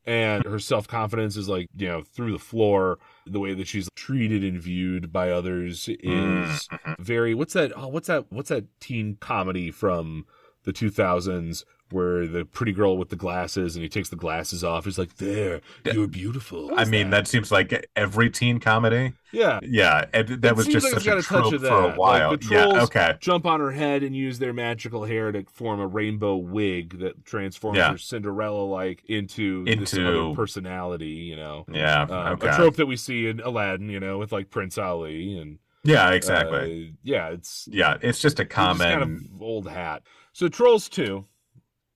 [0.05, 2.97] And her self confidence is like, you know, through the floor.
[3.27, 6.95] The way that she's treated and viewed by others is Mhm.
[6.99, 10.25] very what's that oh what's that what's that teen comedy from
[10.63, 14.85] the 2000s where the pretty girl with the glasses and he takes the glasses off
[14.85, 19.13] he's like there you're beautiful I mean, that seems like every teen comedy.
[19.31, 22.31] yeah Yeah, and that It was just like such a trope for a while.
[22.31, 23.17] Like, the yeah, okay.
[23.19, 27.25] jump on her head and use their magical hair to form a rainbow wig that
[27.25, 27.91] transforms Yeah.
[27.91, 32.49] her Cinderella like into, Into- other personality you know Yeah, Um, okay.
[32.49, 36.11] a trope that we see in Aladdin you know with like Prince Ali and yeah,
[36.11, 36.89] exactly.
[36.89, 40.03] uh, yeah it's yeah, it's just a It's just kind of old hat.
[40.33, 41.25] So Trolls 2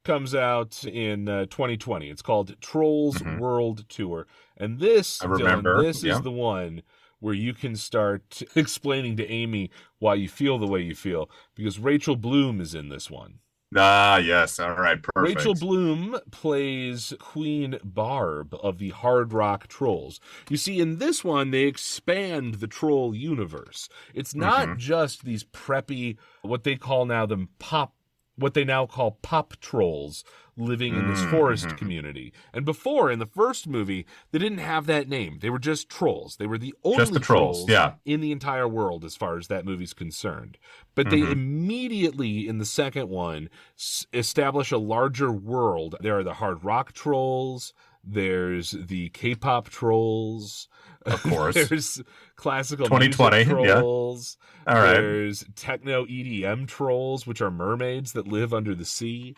[0.06, 2.10] comes out in uh, 2020.
[2.10, 3.40] It's called Trolls Mhm.
[3.40, 4.28] World Tour.
[4.56, 6.16] And this, I Dylan, this yeah.
[6.16, 6.82] is the one
[7.20, 11.80] where you can start explaining to Amy why you feel the way you feel because
[11.80, 13.40] Rachel Bloom is in this one.
[13.78, 14.58] Ah, yes.
[14.60, 15.36] All right, perfect.
[15.38, 20.22] Rachel Bloom plays Queen Barb of the Hard Rock Trolls.
[20.50, 23.90] You see, in this one, they expand the troll universe.
[24.14, 24.78] It's not Mhm.
[24.78, 27.96] just these preppy, what they call now them pop,
[28.38, 30.24] what they now call pop trolls
[30.58, 32.32] living in this Mm, forest community.
[32.54, 35.40] And before, in the first movie, they didn't have that name.
[35.42, 36.38] They were just trolls.
[36.38, 37.96] They were the only the trolls, yeah.
[38.06, 40.58] in the entire world as far as that movie's concerned.
[40.96, 41.32] But they Mhm.
[41.32, 45.96] immediately in the second one s- establish a larger world.
[46.00, 47.74] There are the hard rock trolls.
[48.06, 50.68] There's the K-pop trolls.
[51.06, 51.56] of course.
[51.56, 52.02] There's
[52.36, 53.80] classical 2020, music yeah.
[53.80, 54.38] trolls.
[54.68, 54.94] All right.
[54.94, 59.36] There's techno EDM trolls, which are mermaids that live under the sea.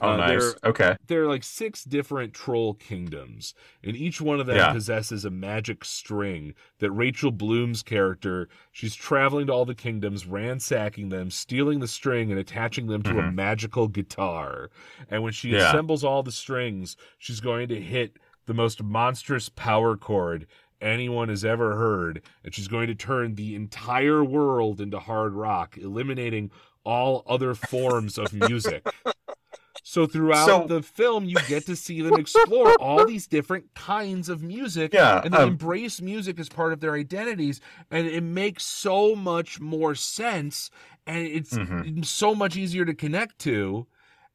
[0.00, 0.28] Oh, Uh, nice.
[0.62, 0.96] There, Okay.
[1.06, 4.72] there are like six different troll kingdoms, and each one of them Yeah.
[4.72, 11.08] possesses a magic string that Rachel Bloom's character, she's traveling to all the kingdoms, ransacking
[11.08, 13.34] them, stealing the string, and attaching them to a Mhm.
[13.34, 14.70] magical guitar.
[15.08, 15.68] And when she Yeah.
[15.68, 20.46] assembles all the strings, she's going to hit the most monstrous power chord
[20.80, 25.76] anyone has ever heard, and she's going to turn the entire world into hard rock,
[25.76, 26.52] eliminating
[26.84, 28.86] all other forms of music.
[29.90, 34.28] So throughout So- the film, you get to see them explore all these different kinds
[34.28, 35.22] of music, Yeah.
[35.24, 39.60] and they um, embrace music as part of their identities, and it makes so much
[39.60, 40.70] more sense,
[41.06, 42.04] and it's Mhm.
[42.04, 43.86] so much easier to connect to.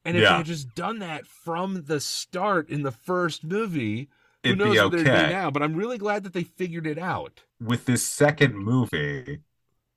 [0.04, 0.38] And if they Yeah.
[0.38, 4.10] had just done that from the start in the first movie,
[4.44, 5.04] who It'd be knows what okay.
[5.04, 5.52] be now?
[5.52, 7.44] But I'm really glad that they figured it out.
[7.60, 9.42] with this second movie,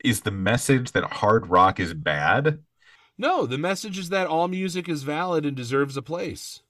[0.04, 2.62] is the message that hard rock is bad,
[3.18, 6.62] No, the message is that all music is valid and deserves a place.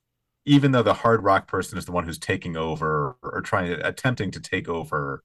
[0.45, 3.87] even though the hard rock person is the one who's taking over or trying to
[3.87, 5.23] attempting to take over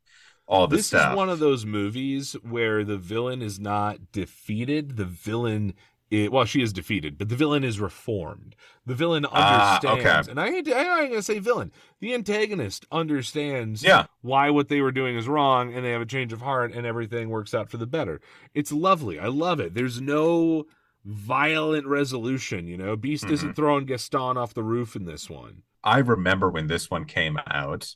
[0.47, 1.01] all the this stuff.
[1.09, 4.97] This is one of those movies where the villain is not defeated.
[4.97, 5.73] The villain,
[6.11, 8.55] i well, she is defeated, but the villain is reformed.
[8.85, 10.31] The villain Ah, understands, okay.
[10.31, 11.71] and I ain't, I ain't gonna say villain.
[11.99, 16.05] The antagonist understands yeah, why what they were doing is wrong, and they have a
[16.05, 18.19] change of heart, and everything works out for the better.
[18.53, 19.19] It's lovely.
[19.19, 19.73] I love it.
[19.73, 20.65] There's no
[21.05, 22.67] violent resolution.
[22.67, 23.33] You know, Beast Mm-hmm.
[23.33, 25.63] isn't throwing Gaston off the roof in this one.
[25.83, 27.95] I remember when this one came out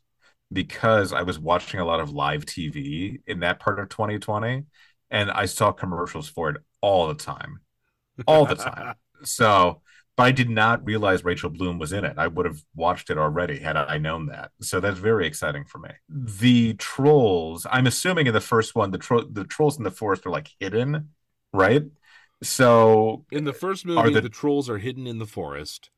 [0.51, 4.63] because I was watching a lot of live TV in that part of 2020
[5.11, 7.59] and I saw commercials for it all the time.
[8.27, 8.95] All the time.
[9.23, 9.81] so,
[10.17, 12.17] but I did not realize Rachel Bloom was in it.
[12.17, 14.51] I would have watched it already had I known that.
[14.61, 15.89] So that's very exciting for me.
[16.09, 20.25] The trolls, I'm assuming in the first one, the tro- the trolls in the forest
[20.25, 21.09] are like hidden,
[21.53, 21.83] right?
[22.43, 24.29] So In the first movie, the- the...
[24.29, 25.89] trolls are hidden in the forest.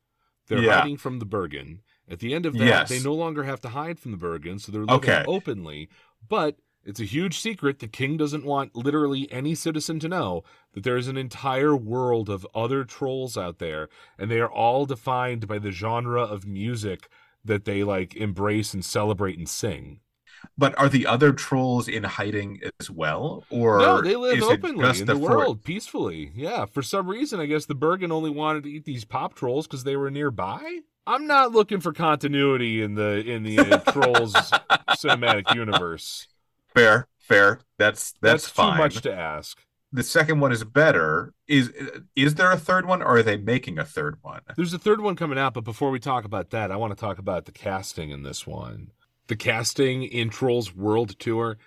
[0.46, 0.80] They're Yeah.
[0.80, 1.82] hiding from the Bergen.
[2.08, 2.88] At the end of that, Yes.
[2.88, 5.24] they no longer have to hide from the Bergen, so they're living Okay.
[5.26, 5.88] openly.
[6.26, 7.80] But it's a huge secret.
[7.80, 12.30] The king doesn't want literally any citizen to know that there is an entire world
[12.30, 17.08] of other trolls out there, and they are all defined by the genre of music
[17.44, 20.00] that they like embrace and celebrate and sing.
[20.56, 23.44] But are the other trolls in hiding as well?
[23.50, 26.32] Or no, they live openly in the, for- world peacefully.
[26.34, 29.66] Yeah, for some reason, I guess the Bergen only wanted to eat these pop trolls
[29.66, 30.80] because they were nearby.
[31.06, 34.34] I'm not looking for continuity in the in the uh, trolls
[34.90, 36.26] cinematic universe.
[36.74, 37.60] Fair, fair.
[37.78, 38.72] That's that's, That's, fine.
[38.74, 39.58] too much to ask.
[39.90, 41.32] the second one is better.
[41.46, 41.72] Is
[42.14, 44.40] is there a third one, or are they making a third one?
[44.56, 47.00] There's a third one coming out, but before we talk about that, I want to
[47.00, 48.90] talk about the casting in this one.
[49.28, 51.58] The casting in Trolls World Tour,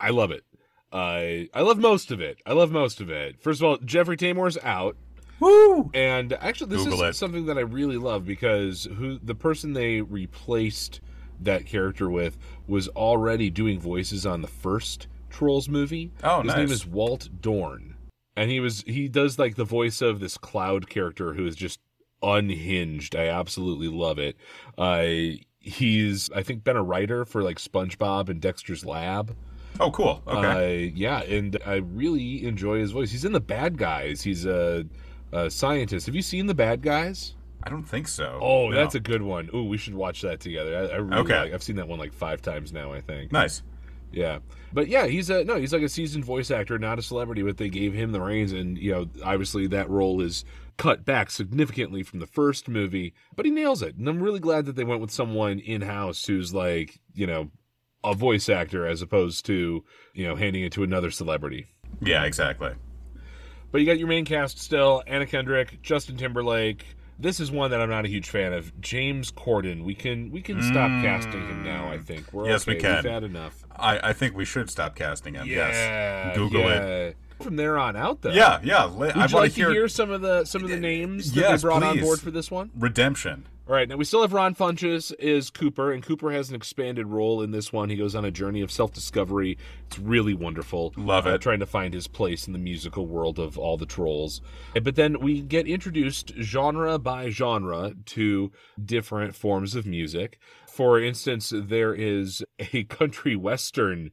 [0.00, 0.44] I love it.
[0.92, 2.38] I I love most of it.
[2.46, 3.40] I love most of it.
[3.40, 4.96] First of all, Jeffrey Tambor's out.
[5.40, 5.90] Woo!
[5.94, 7.18] And actually, this Google is it.
[7.18, 11.00] something that I really love because who the person they replaced
[11.40, 16.10] that character with was already doing voices on the first Trolls movie.
[16.24, 17.94] Oh, His name is Walt Dohrn,
[18.36, 21.78] and he was he does like the voice of this cloud character who is just
[22.22, 23.14] unhinged.
[23.14, 24.36] I absolutely love it.
[24.76, 29.36] Uh, he's I think been a writer for like SpongeBob and Dexter's Lab.
[29.80, 30.22] Oh, cool.
[30.26, 30.88] Okay.
[30.88, 33.10] Uh, yeah, and I really enjoy his voice.
[33.12, 34.22] He's in the Bad Guys.
[34.22, 34.84] He's a,
[35.32, 36.06] a scientist.
[36.06, 37.34] Have you seen the Bad Guys?
[37.62, 38.38] I don't think so.
[38.42, 38.76] Oh, No.
[38.76, 39.48] that's a good one.
[39.54, 40.76] Ooh, we should watch that together.
[40.76, 41.38] I, I really Okay.
[41.40, 41.52] like.
[41.52, 42.92] I've seen that one like five times now.
[42.92, 43.30] I think.
[43.30, 43.62] nice.
[44.10, 44.38] Yeah,
[44.72, 45.56] but yeah, he's a no.
[45.56, 47.42] He's like a seasoned voice actor, not a celebrity.
[47.42, 50.46] But they gave him the reins, and you know, obviously that role is
[50.78, 53.12] cut back significantly from the first movie.
[53.36, 56.24] But he nails it, and I'm really glad that they went with someone in house
[56.24, 57.50] who's like you know
[58.02, 61.66] a voice actor as opposed to you know handing it to another celebrity.
[62.00, 62.72] Yeah, exactly.
[63.70, 66.86] But you got your main cast still: Anna Kendrick, Justin Timberlake.
[67.20, 68.80] This is one that I'm not a huge fan of.
[68.80, 69.82] James Corden.
[69.84, 71.02] We can we can stop mm.
[71.02, 71.90] casting him now.
[71.90, 73.02] I think we're Yes, we can.
[73.02, 73.64] We've had enough.
[73.74, 75.46] I, I think we should stop casting him.
[75.46, 76.36] Yeah, yes.
[76.36, 76.82] Google it.
[76.82, 77.16] it.
[77.40, 78.30] From there on out, though.
[78.30, 78.86] Yeah, yeah.
[78.86, 81.40] li- I Would you like to hear some of the some of the names that
[81.40, 82.70] Yes, they brought on board for this one?
[82.76, 83.46] Redemption.
[83.68, 87.06] All right, now we still have Ron Funches is Cooper, and Cooper has an expanded
[87.06, 87.90] role in this one.
[87.90, 89.58] He goes on a journey of self discovery.
[89.88, 90.94] It's really wonderful.
[90.96, 91.42] Love uh, it.
[91.42, 94.40] trying to find his place in the musical world of all the trolls.
[94.72, 98.50] But then we get introduced genre by genre to
[98.82, 100.38] different forms of music.
[100.66, 104.12] For instance, there is a country western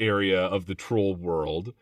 [0.00, 1.72] area of the troll world.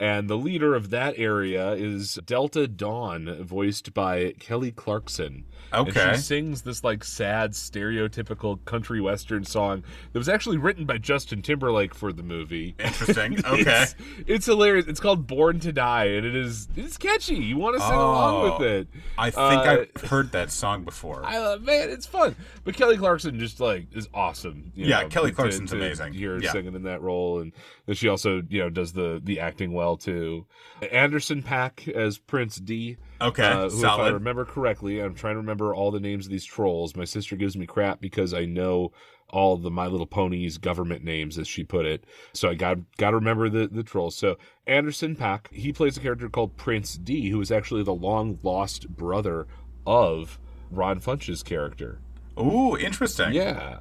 [0.00, 5.44] And the leader of that area is Delta Dawn, voiced by Kelly Clarkson.
[5.72, 6.00] Okay.
[6.00, 10.98] And she sings this like sad, stereotypical country western song that was actually written by
[10.98, 12.74] Justin Timberlake for the movie.
[12.78, 13.38] Interesting.
[13.50, 13.82] Okay.
[13.82, 13.94] It's,
[14.26, 14.86] it's hilarious.
[14.86, 17.34] It's called Born to Die, and it is it's catchy.
[17.36, 18.58] You want to sing along Oh.
[18.58, 18.88] with it.
[19.18, 21.22] I think Uh, I've heard that song before.
[21.24, 22.36] I love man, it's fun.
[22.64, 24.72] But Kelly Clarkson just like is awesome.
[24.74, 26.12] you Yeah, know, Kelly Clarkson's to amazing.
[26.14, 26.52] Hear her Yeah.
[26.52, 27.52] singing in that role, and
[27.86, 30.46] then she also you know does the the acting well too.
[30.90, 32.96] Anderson Paak as Prince D.
[33.20, 36.32] Okay, uh, who, if I remember correctly, I'm trying to remember all the names of
[36.32, 36.96] these trolls.
[36.96, 38.92] My sister gives me crap because I know
[39.28, 42.04] all the My Little Ponies government names, as she put it.
[42.32, 44.16] So I got got to remember the the trolls.
[44.16, 48.38] So Anderson Paak, he plays a character called Prince D, who is actually the long
[48.42, 49.46] lost brother
[49.86, 50.38] of
[50.70, 52.00] Ron Funches' character.
[52.38, 53.32] Ooh, interesting.
[53.32, 53.80] Yeah.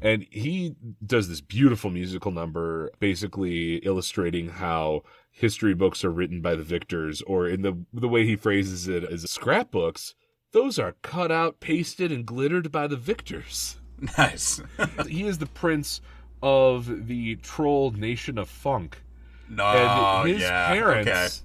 [0.00, 6.54] And he does this beautiful musical number, basically illustrating how history books are written by
[6.54, 10.14] the victors, or in the the way he phrases it as scrapbooks,
[10.52, 13.76] those are cut out, pasted, and glittered by the victors.
[14.16, 14.62] Nice.
[15.08, 16.00] he is the prince
[16.40, 19.02] of the troll nation of funk
[19.48, 20.68] no, and his yeah.
[20.68, 21.44] parents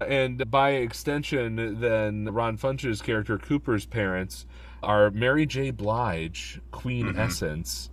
[0.00, 4.44] and by extension then ron funches' character cooper's parents
[4.82, 7.20] are mary j blige queen Mm-hmm.
[7.20, 7.90] essence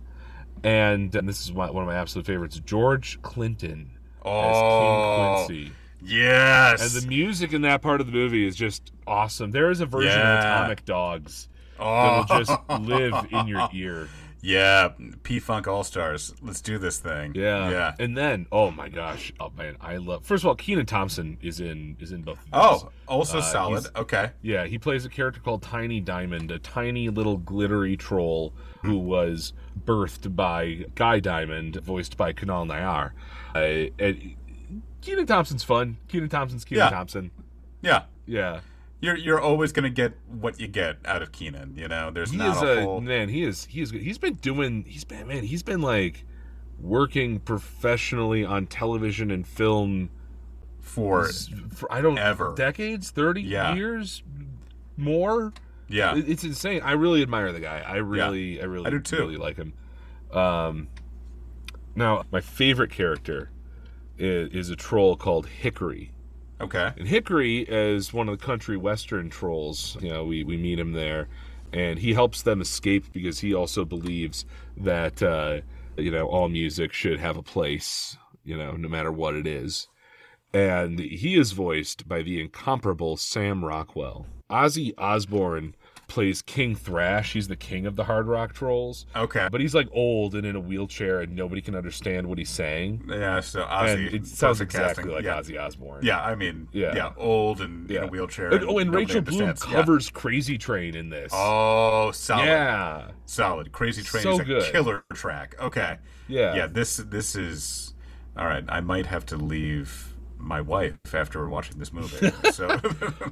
[0.64, 3.90] and, and this is my, one of my absolute favorites george clinton
[4.24, 4.50] Okay.
[4.50, 5.72] as Oh, king quincy
[6.04, 6.94] yes.
[6.96, 9.86] and the music in that part of the movie is just awesome there is a
[9.86, 10.38] version Yeah.
[10.38, 14.08] of atomic dogs oh, that will just live in your ear
[14.44, 14.88] Yeah,
[15.22, 16.34] P Funk All Stars.
[16.42, 17.32] Let's do this thing.
[17.36, 17.94] yeah Yeah.
[18.00, 21.60] and then oh my gosh oh man i love first of all kenan thompson is
[21.60, 22.52] in is in both of these.
[22.54, 23.86] Oh, also Uh, solid.
[23.94, 24.32] Okay.
[24.42, 28.52] Yeah, he plays a character called Tiny Diamond, a tiny little glittery troll
[28.82, 29.52] who was
[29.86, 33.12] birthed by Guy Diamond, voiced by Kunal Nayyar.
[33.54, 33.90] Uh,
[35.02, 35.98] Kenan Thompson's fun.
[36.08, 36.90] Kenan Thompson's Kenan Yeah.
[36.90, 37.30] Thompson.
[37.80, 38.02] Yeah.
[38.26, 38.60] Yeah,
[39.02, 41.74] You're you're always gonna get what you get out of Kenan.
[41.76, 43.00] You know, there's he not is a, a whole.
[43.02, 43.28] man.
[43.28, 44.84] He is he is he's been doing.
[44.88, 45.42] He's been man.
[45.42, 46.24] He's been like
[46.80, 50.08] working professionally on television and film
[50.80, 51.28] for
[51.74, 52.54] for I don't Ever.
[52.56, 53.74] decades, thirty Yeah.
[53.74, 54.22] years,
[54.96, 55.52] more.
[55.88, 56.14] yeah.
[56.16, 56.80] It's insane.
[56.84, 57.80] I really admire the guy.
[57.86, 59.16] I really, I really, I do too.
[59.18, 59.72] really like him.
[60.32, 60.88] Um,
[61.94, 63.50] now my favorite character
[64.16, 66.12] is, is a troll called Hickory,
[66.62, 66.92] Okay.
[66.96, 69.96] and Hickory is one of the country western trolls.
[70.00, 71.28] You know, we we meet him there,
[71.72, 74.44] and he helps them escape because he also believes
[74.76, 75.60] that uh,
[75.96, 78.16] you know all music should have a place.
[78.44, 79.88] You know, no matter what it is.
[80.54, 84.26] And he is voiced by the incomparable Sam Rockwell.
[84.50, 85.74] Ozzy Osbourne
[86.12, 87.32] plays King Thrash.
[87.32, 89.06] He's the king of the hard rock trolls.
[89.16, 89.48] Okay.
[89.50, 93.04] But he's like old and in a wheelchair, and nobody can understand what he's saying.
[93.08, 93.40] Yeah.
[93.40, 94.08] So Ozzy.
[94.08, 95.10] and it sounds exactly casting.
[95.10, 95.40] like yeah.
[95.40, 96.04] Ozzy Osbourne.
[96.04, 96.22] Yeah.
[96.22, 96.68] I mean.
[96.70, 96.94] Yeah.
[96.94, 97.12] Yeah.
[97.16, 98.50] Old and in a wheelchair.
[98.52, 99.40] And, oh, and Rachel Bloom.
[99.40, 99.54] Yeah.
[99.54, 101.32] covers Crazy Train in this.
[101.34, 102.44] Oh, solid.
[102.44, 103.10] yeah.
[103.24, 103.72] Solid.
[103.72, 104.70] Crazy Train So is a good.
[104.70, 105.54] killer track.
[105.60, 105.96] Okay.
[106.28, 106.54] Yeah.
[106.54, 106.66] Yeah.
[106.66, 107.94] This this is
[108.36, 108.64] all right.
[108.68, 110.11] I might have to leave
[110.42, 112.30] my wife after watching this movie.
[112.52, 112.68] So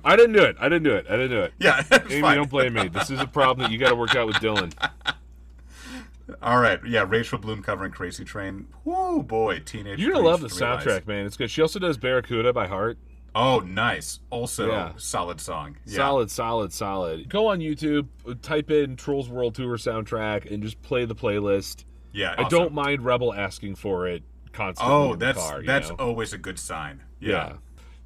[0.04, 0.56] I didn't do it.
[0.58, 1.06] I didn't do it.
[1.08, 1.52] I didn't do it.
[1.58, 1.82] yeah.
[2.08, 2.36] Amy, fine.
[2.36, 2.88] don't blame me.
[2.88, 4.72] This is a problem that you got to work out with Dylan.
[6.42, 6.78] All right.
[6.86, 7.04] Yeah.
[7.06, 8.68] Rachel Bloom covering Crazy Train.
[8.84, 9.60] Whoo boy.
[9.60, 9.98] Teenage.
[9.98, 11.26] You're gonna love the soundtrack, man.
[11.26, 11.50] It's good.
[11.50, 12.98] She also does Barracuda by heart.
[13.34, 14.20] Oh, nice.
[14.30, 14.92] Also, Yeah.
[14.96, 15.76] solid song.
[15.86, 15.96] Yeah.
[15.96, 17.28] Solid, solid, solid.
[17.28, 18.08] Go on YouTube,
[18.42, 21.84] type in Trolls World Tour soundtrack, and just play the playlist.
[22.12, 22.34] Yeah.
[22.38, 24.94] I don't mind Rebel asking for it constantly.
[24.94, 25.96] Oh, the that's car, that's know?
[25.98, 27.02] always a good sign.
[27.20, 27.30] yeah.
[27.30, 27.52] Yeah.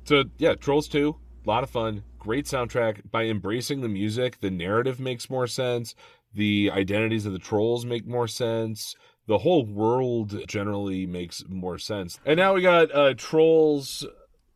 [0.05, 3.11] So yeah, Trolls Two, a lot of fun, great soundtrack.
[3.11, 5.95] By embracing the music, the narrative makes more sense.
[6.35, 8.97] The identities of the trolls make more sense.
[9.27, 12.19] The whole world generally makes more sense.
[12.27, 14.05] And now we got uh, trolls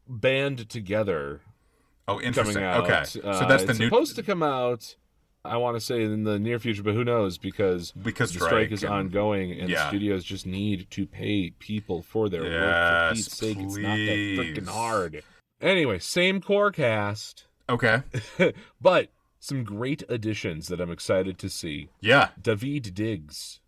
[0.07, 1.41] band together
[2.07, 2.63] Oh, interesting.
[2.63, 2.85] out.
[2.85, 3.05] Okay.
[3.05, 4.97] So Uh, that's the it's new supposed to come out.
[5.45, 7.39] I want to say in the near future, but who knows?
[7.39, 9.89] Because because the strike is and- ongoing, and yeah.
[9.89, 12.51] studios just need to pay people for their work.
[12.51, 15.23] For Yes, Pete's sake, it's not that freaking hard.
[15.61, 18.03] Anyway, same core cast, Okay.
[18.81, 19.09] but
[19.41, 21.89] some great additions that I'm excited to see.
[22.01, 22.29] Yeah.
[22.41, 23.61] David Diggs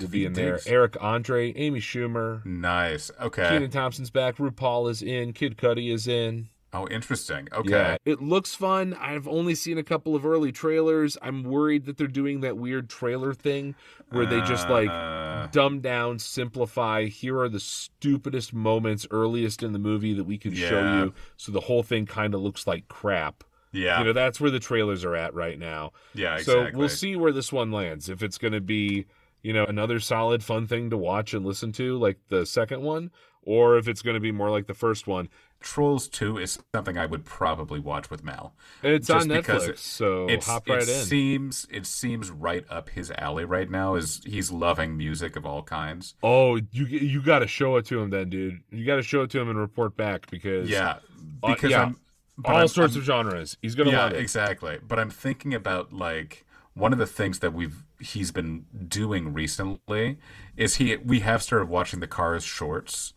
[0.00, 0.60] will be Daveed in there.
[0.66, 3.10] Eric Andre, Amy Schumer, Nice.
[3.20, 3.48] Okay.
[3.48, 4.36] Kenan Thompson's back.
[4.36, 5.32] RuPaul is in.
[5.32, 6.48] Kid Cudi is in.
[6.76, 7.48] Oh, interesting.
[7.52, 7.70] Okay.
[7.70, 8.94] Yeah, it looks fun.
[8.94, 11.16] I've only seen a couple of early trailers.
[11.22, 13.76] I'm worried that they're doing that weird trailer thing
[14.10, 17.04] where they just like Uh, dumb down, simplify.
[17.04, 21.52] Here are the stupidest moments earliest in the movie that we can show you, so
[21.52, 23.44] the whole thing kind of looks like crap.
[23.72, 23.98] yeah.
[24.00, 25.92] You know, that's where the trailers are at right now.
[26.14, 26.38] yeah.
[26.38, 26.78] So Exactly.
[26.78, 28.08] we'll see where this one lands.
[28.08, 29.06] If it's going to be,
[29.42, 33.10] you know, another solid, fun thing to watch and listen to, like the second one,
[33.42, 35.28] or if it's going to be more like the first one.
[35.64, 38.54] Trolls 2 is something I would probably watch with Mal.
[38.82, 41.04] It's Just on Netflix, it- so It's, hop right it in.
[41.06, 43.94] seems it seems right up his alley right now.
[43.94, 46.14] Is he's loving music of all kinds.
[46.22, 48.60] oh, you you got to show it to him then, dude.
[48.70, 50.98] You got to show it to him and report back because Yeah,
[51.42, 51.82] Uh, because yeah.
[51.84, 51.96] I'm
[52.44, 53.56] all I'm- sorts I'm- of genres.
[53.62, 54.20] He's gonna yeah, love it.
[54.20, 54.78] exactly.
[54.86, 56.44] But I'm thinking about like
[56.74, 60.18] one of the things that we've he's been doing recently
[60.58, 63.14] is he we have started watching the Cars shorts.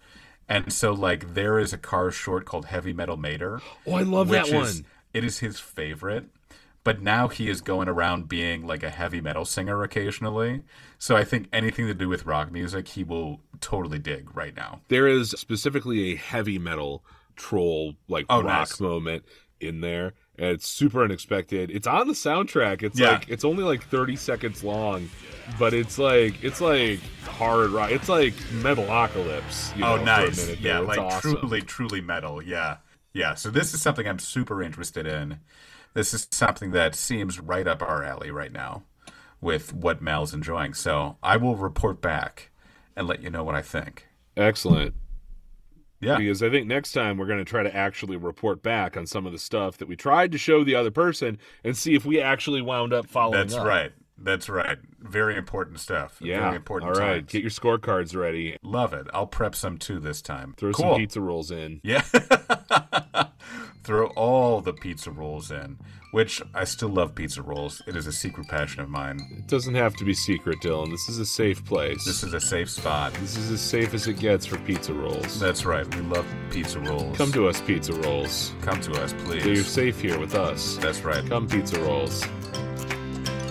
[0.49, 3.61] And so like there is a car short called Heavy Metal Mater.
[3.85, 4.63] Oh, I love that one.
[4.65, 4.83] is
[5.13, 6.25] it is his favorite.
[6.83, 10.61] But now he is going around being like a heavy metal singer occasionally.
[10.97, 14.79] So I think anything to do with rock music he will totally dig right now.
[14.87, 17.03] There is specifically a heavy metal
[17.35, 18.79] troll like Oh, rock nice.
[18.79, 19.23] moment
[19.59, 20.13] in there.
[20.37, 21.71] And it's super unexpected.
[21.71, 22.83] It's on the soundtrack.
[22.83, 23.13] It's Yeah.
[23.13, 25.09] like it's only like 30 seconds long,
[25.57, 27.91] but it's like it's like hard rock.
[27.91, 29.75] It's like Metalocalypse.
[29.75, 30.55] You oh, know, oh, nice.
[30.59, 31.37] Yeah, like awesome.
[31.37, 32.41] truly, truly metal.
[32.41, 32.77] Yeah.
[33.13, 33.33] Yeah.
[33.33, 35.39] So this is something I'm super interested in.
[35.93, 38.83] This is something that seems right up our alley right now
[39.41, 40.75] with what Mal's enjoying.
[40.75, 42.51] So I will report back
[42.95, 44.07] and let you know what I think.
[44.35, 44.93] Excellent.
[45.99, 46.17] Yeah.
[46.17, 49.25] Because I think next time we're going to try to actually report back on some
[49.25, 52.21] of the stuff that we tried to show the other person and see if we
[52.21, 53.65] actually wound up following That's up.
[53.65, 53.91] right.
[54.19, 54.77] That's right.
[54.99, 56.17] Very important stuff.
[56.21, 56.39] Yeah.
[56.41, 57.17] Very important All right.
[57.19, 57.31] times.
[57.31, 58.57] Get your scorecards ready.
[58.63, 59.07] Love it.
[59.13, 60.55] I'll prep some too this time.
[60.57, 60.85] Throw cool.
[60.91, 61.81] some pizza rolls in.
[61.83, 62.03] Yeah.
[63.87, 65.77] Throw all the pizza rolls in,
[66.11, 67.81] which I still love pizza rolls.
[67.87, 69.17] It is a secret passion of mine.
[69.37, 70.91] It doesn't have to be secret, Dylan.
[70.91, 72.03] This is a safe place.
[72.03, 73.13] This is a safe spot.
[73.13, 75.39] This is as safe as it gets for pizza rolls.
[75.39, 75.87] That's right.
[75.95, 77.15] We love pizza rolls.
[77.15, 78.53] Come to us, pizza rolls.
[78.61, 80.75] Come to us, So you're safe here with us.
[80.81, 81.25] That's right.
[81.25, 82.25] Come, pizza rolls.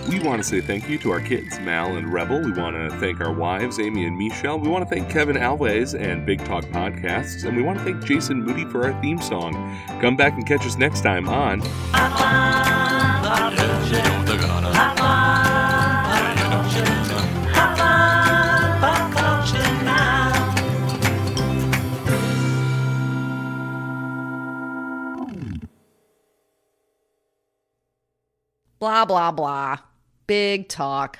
[0.07, 2.39] We want to say thank you to our kids, Mal and Rebel.
[2.41, 4.57] We want to thank our wives, Amy and Michelle.
[4.57, 7.43] We want to thank Kevin Alves and Big Talk Podcasts.
[7.43, 9.53] And we want to thank Jason Moody for our theme song.
[9.99, 11.61] Come back and catch us next time on
[28.79, 29.77] Blah, blah, blah.
[30.27, 31.19] Big talk.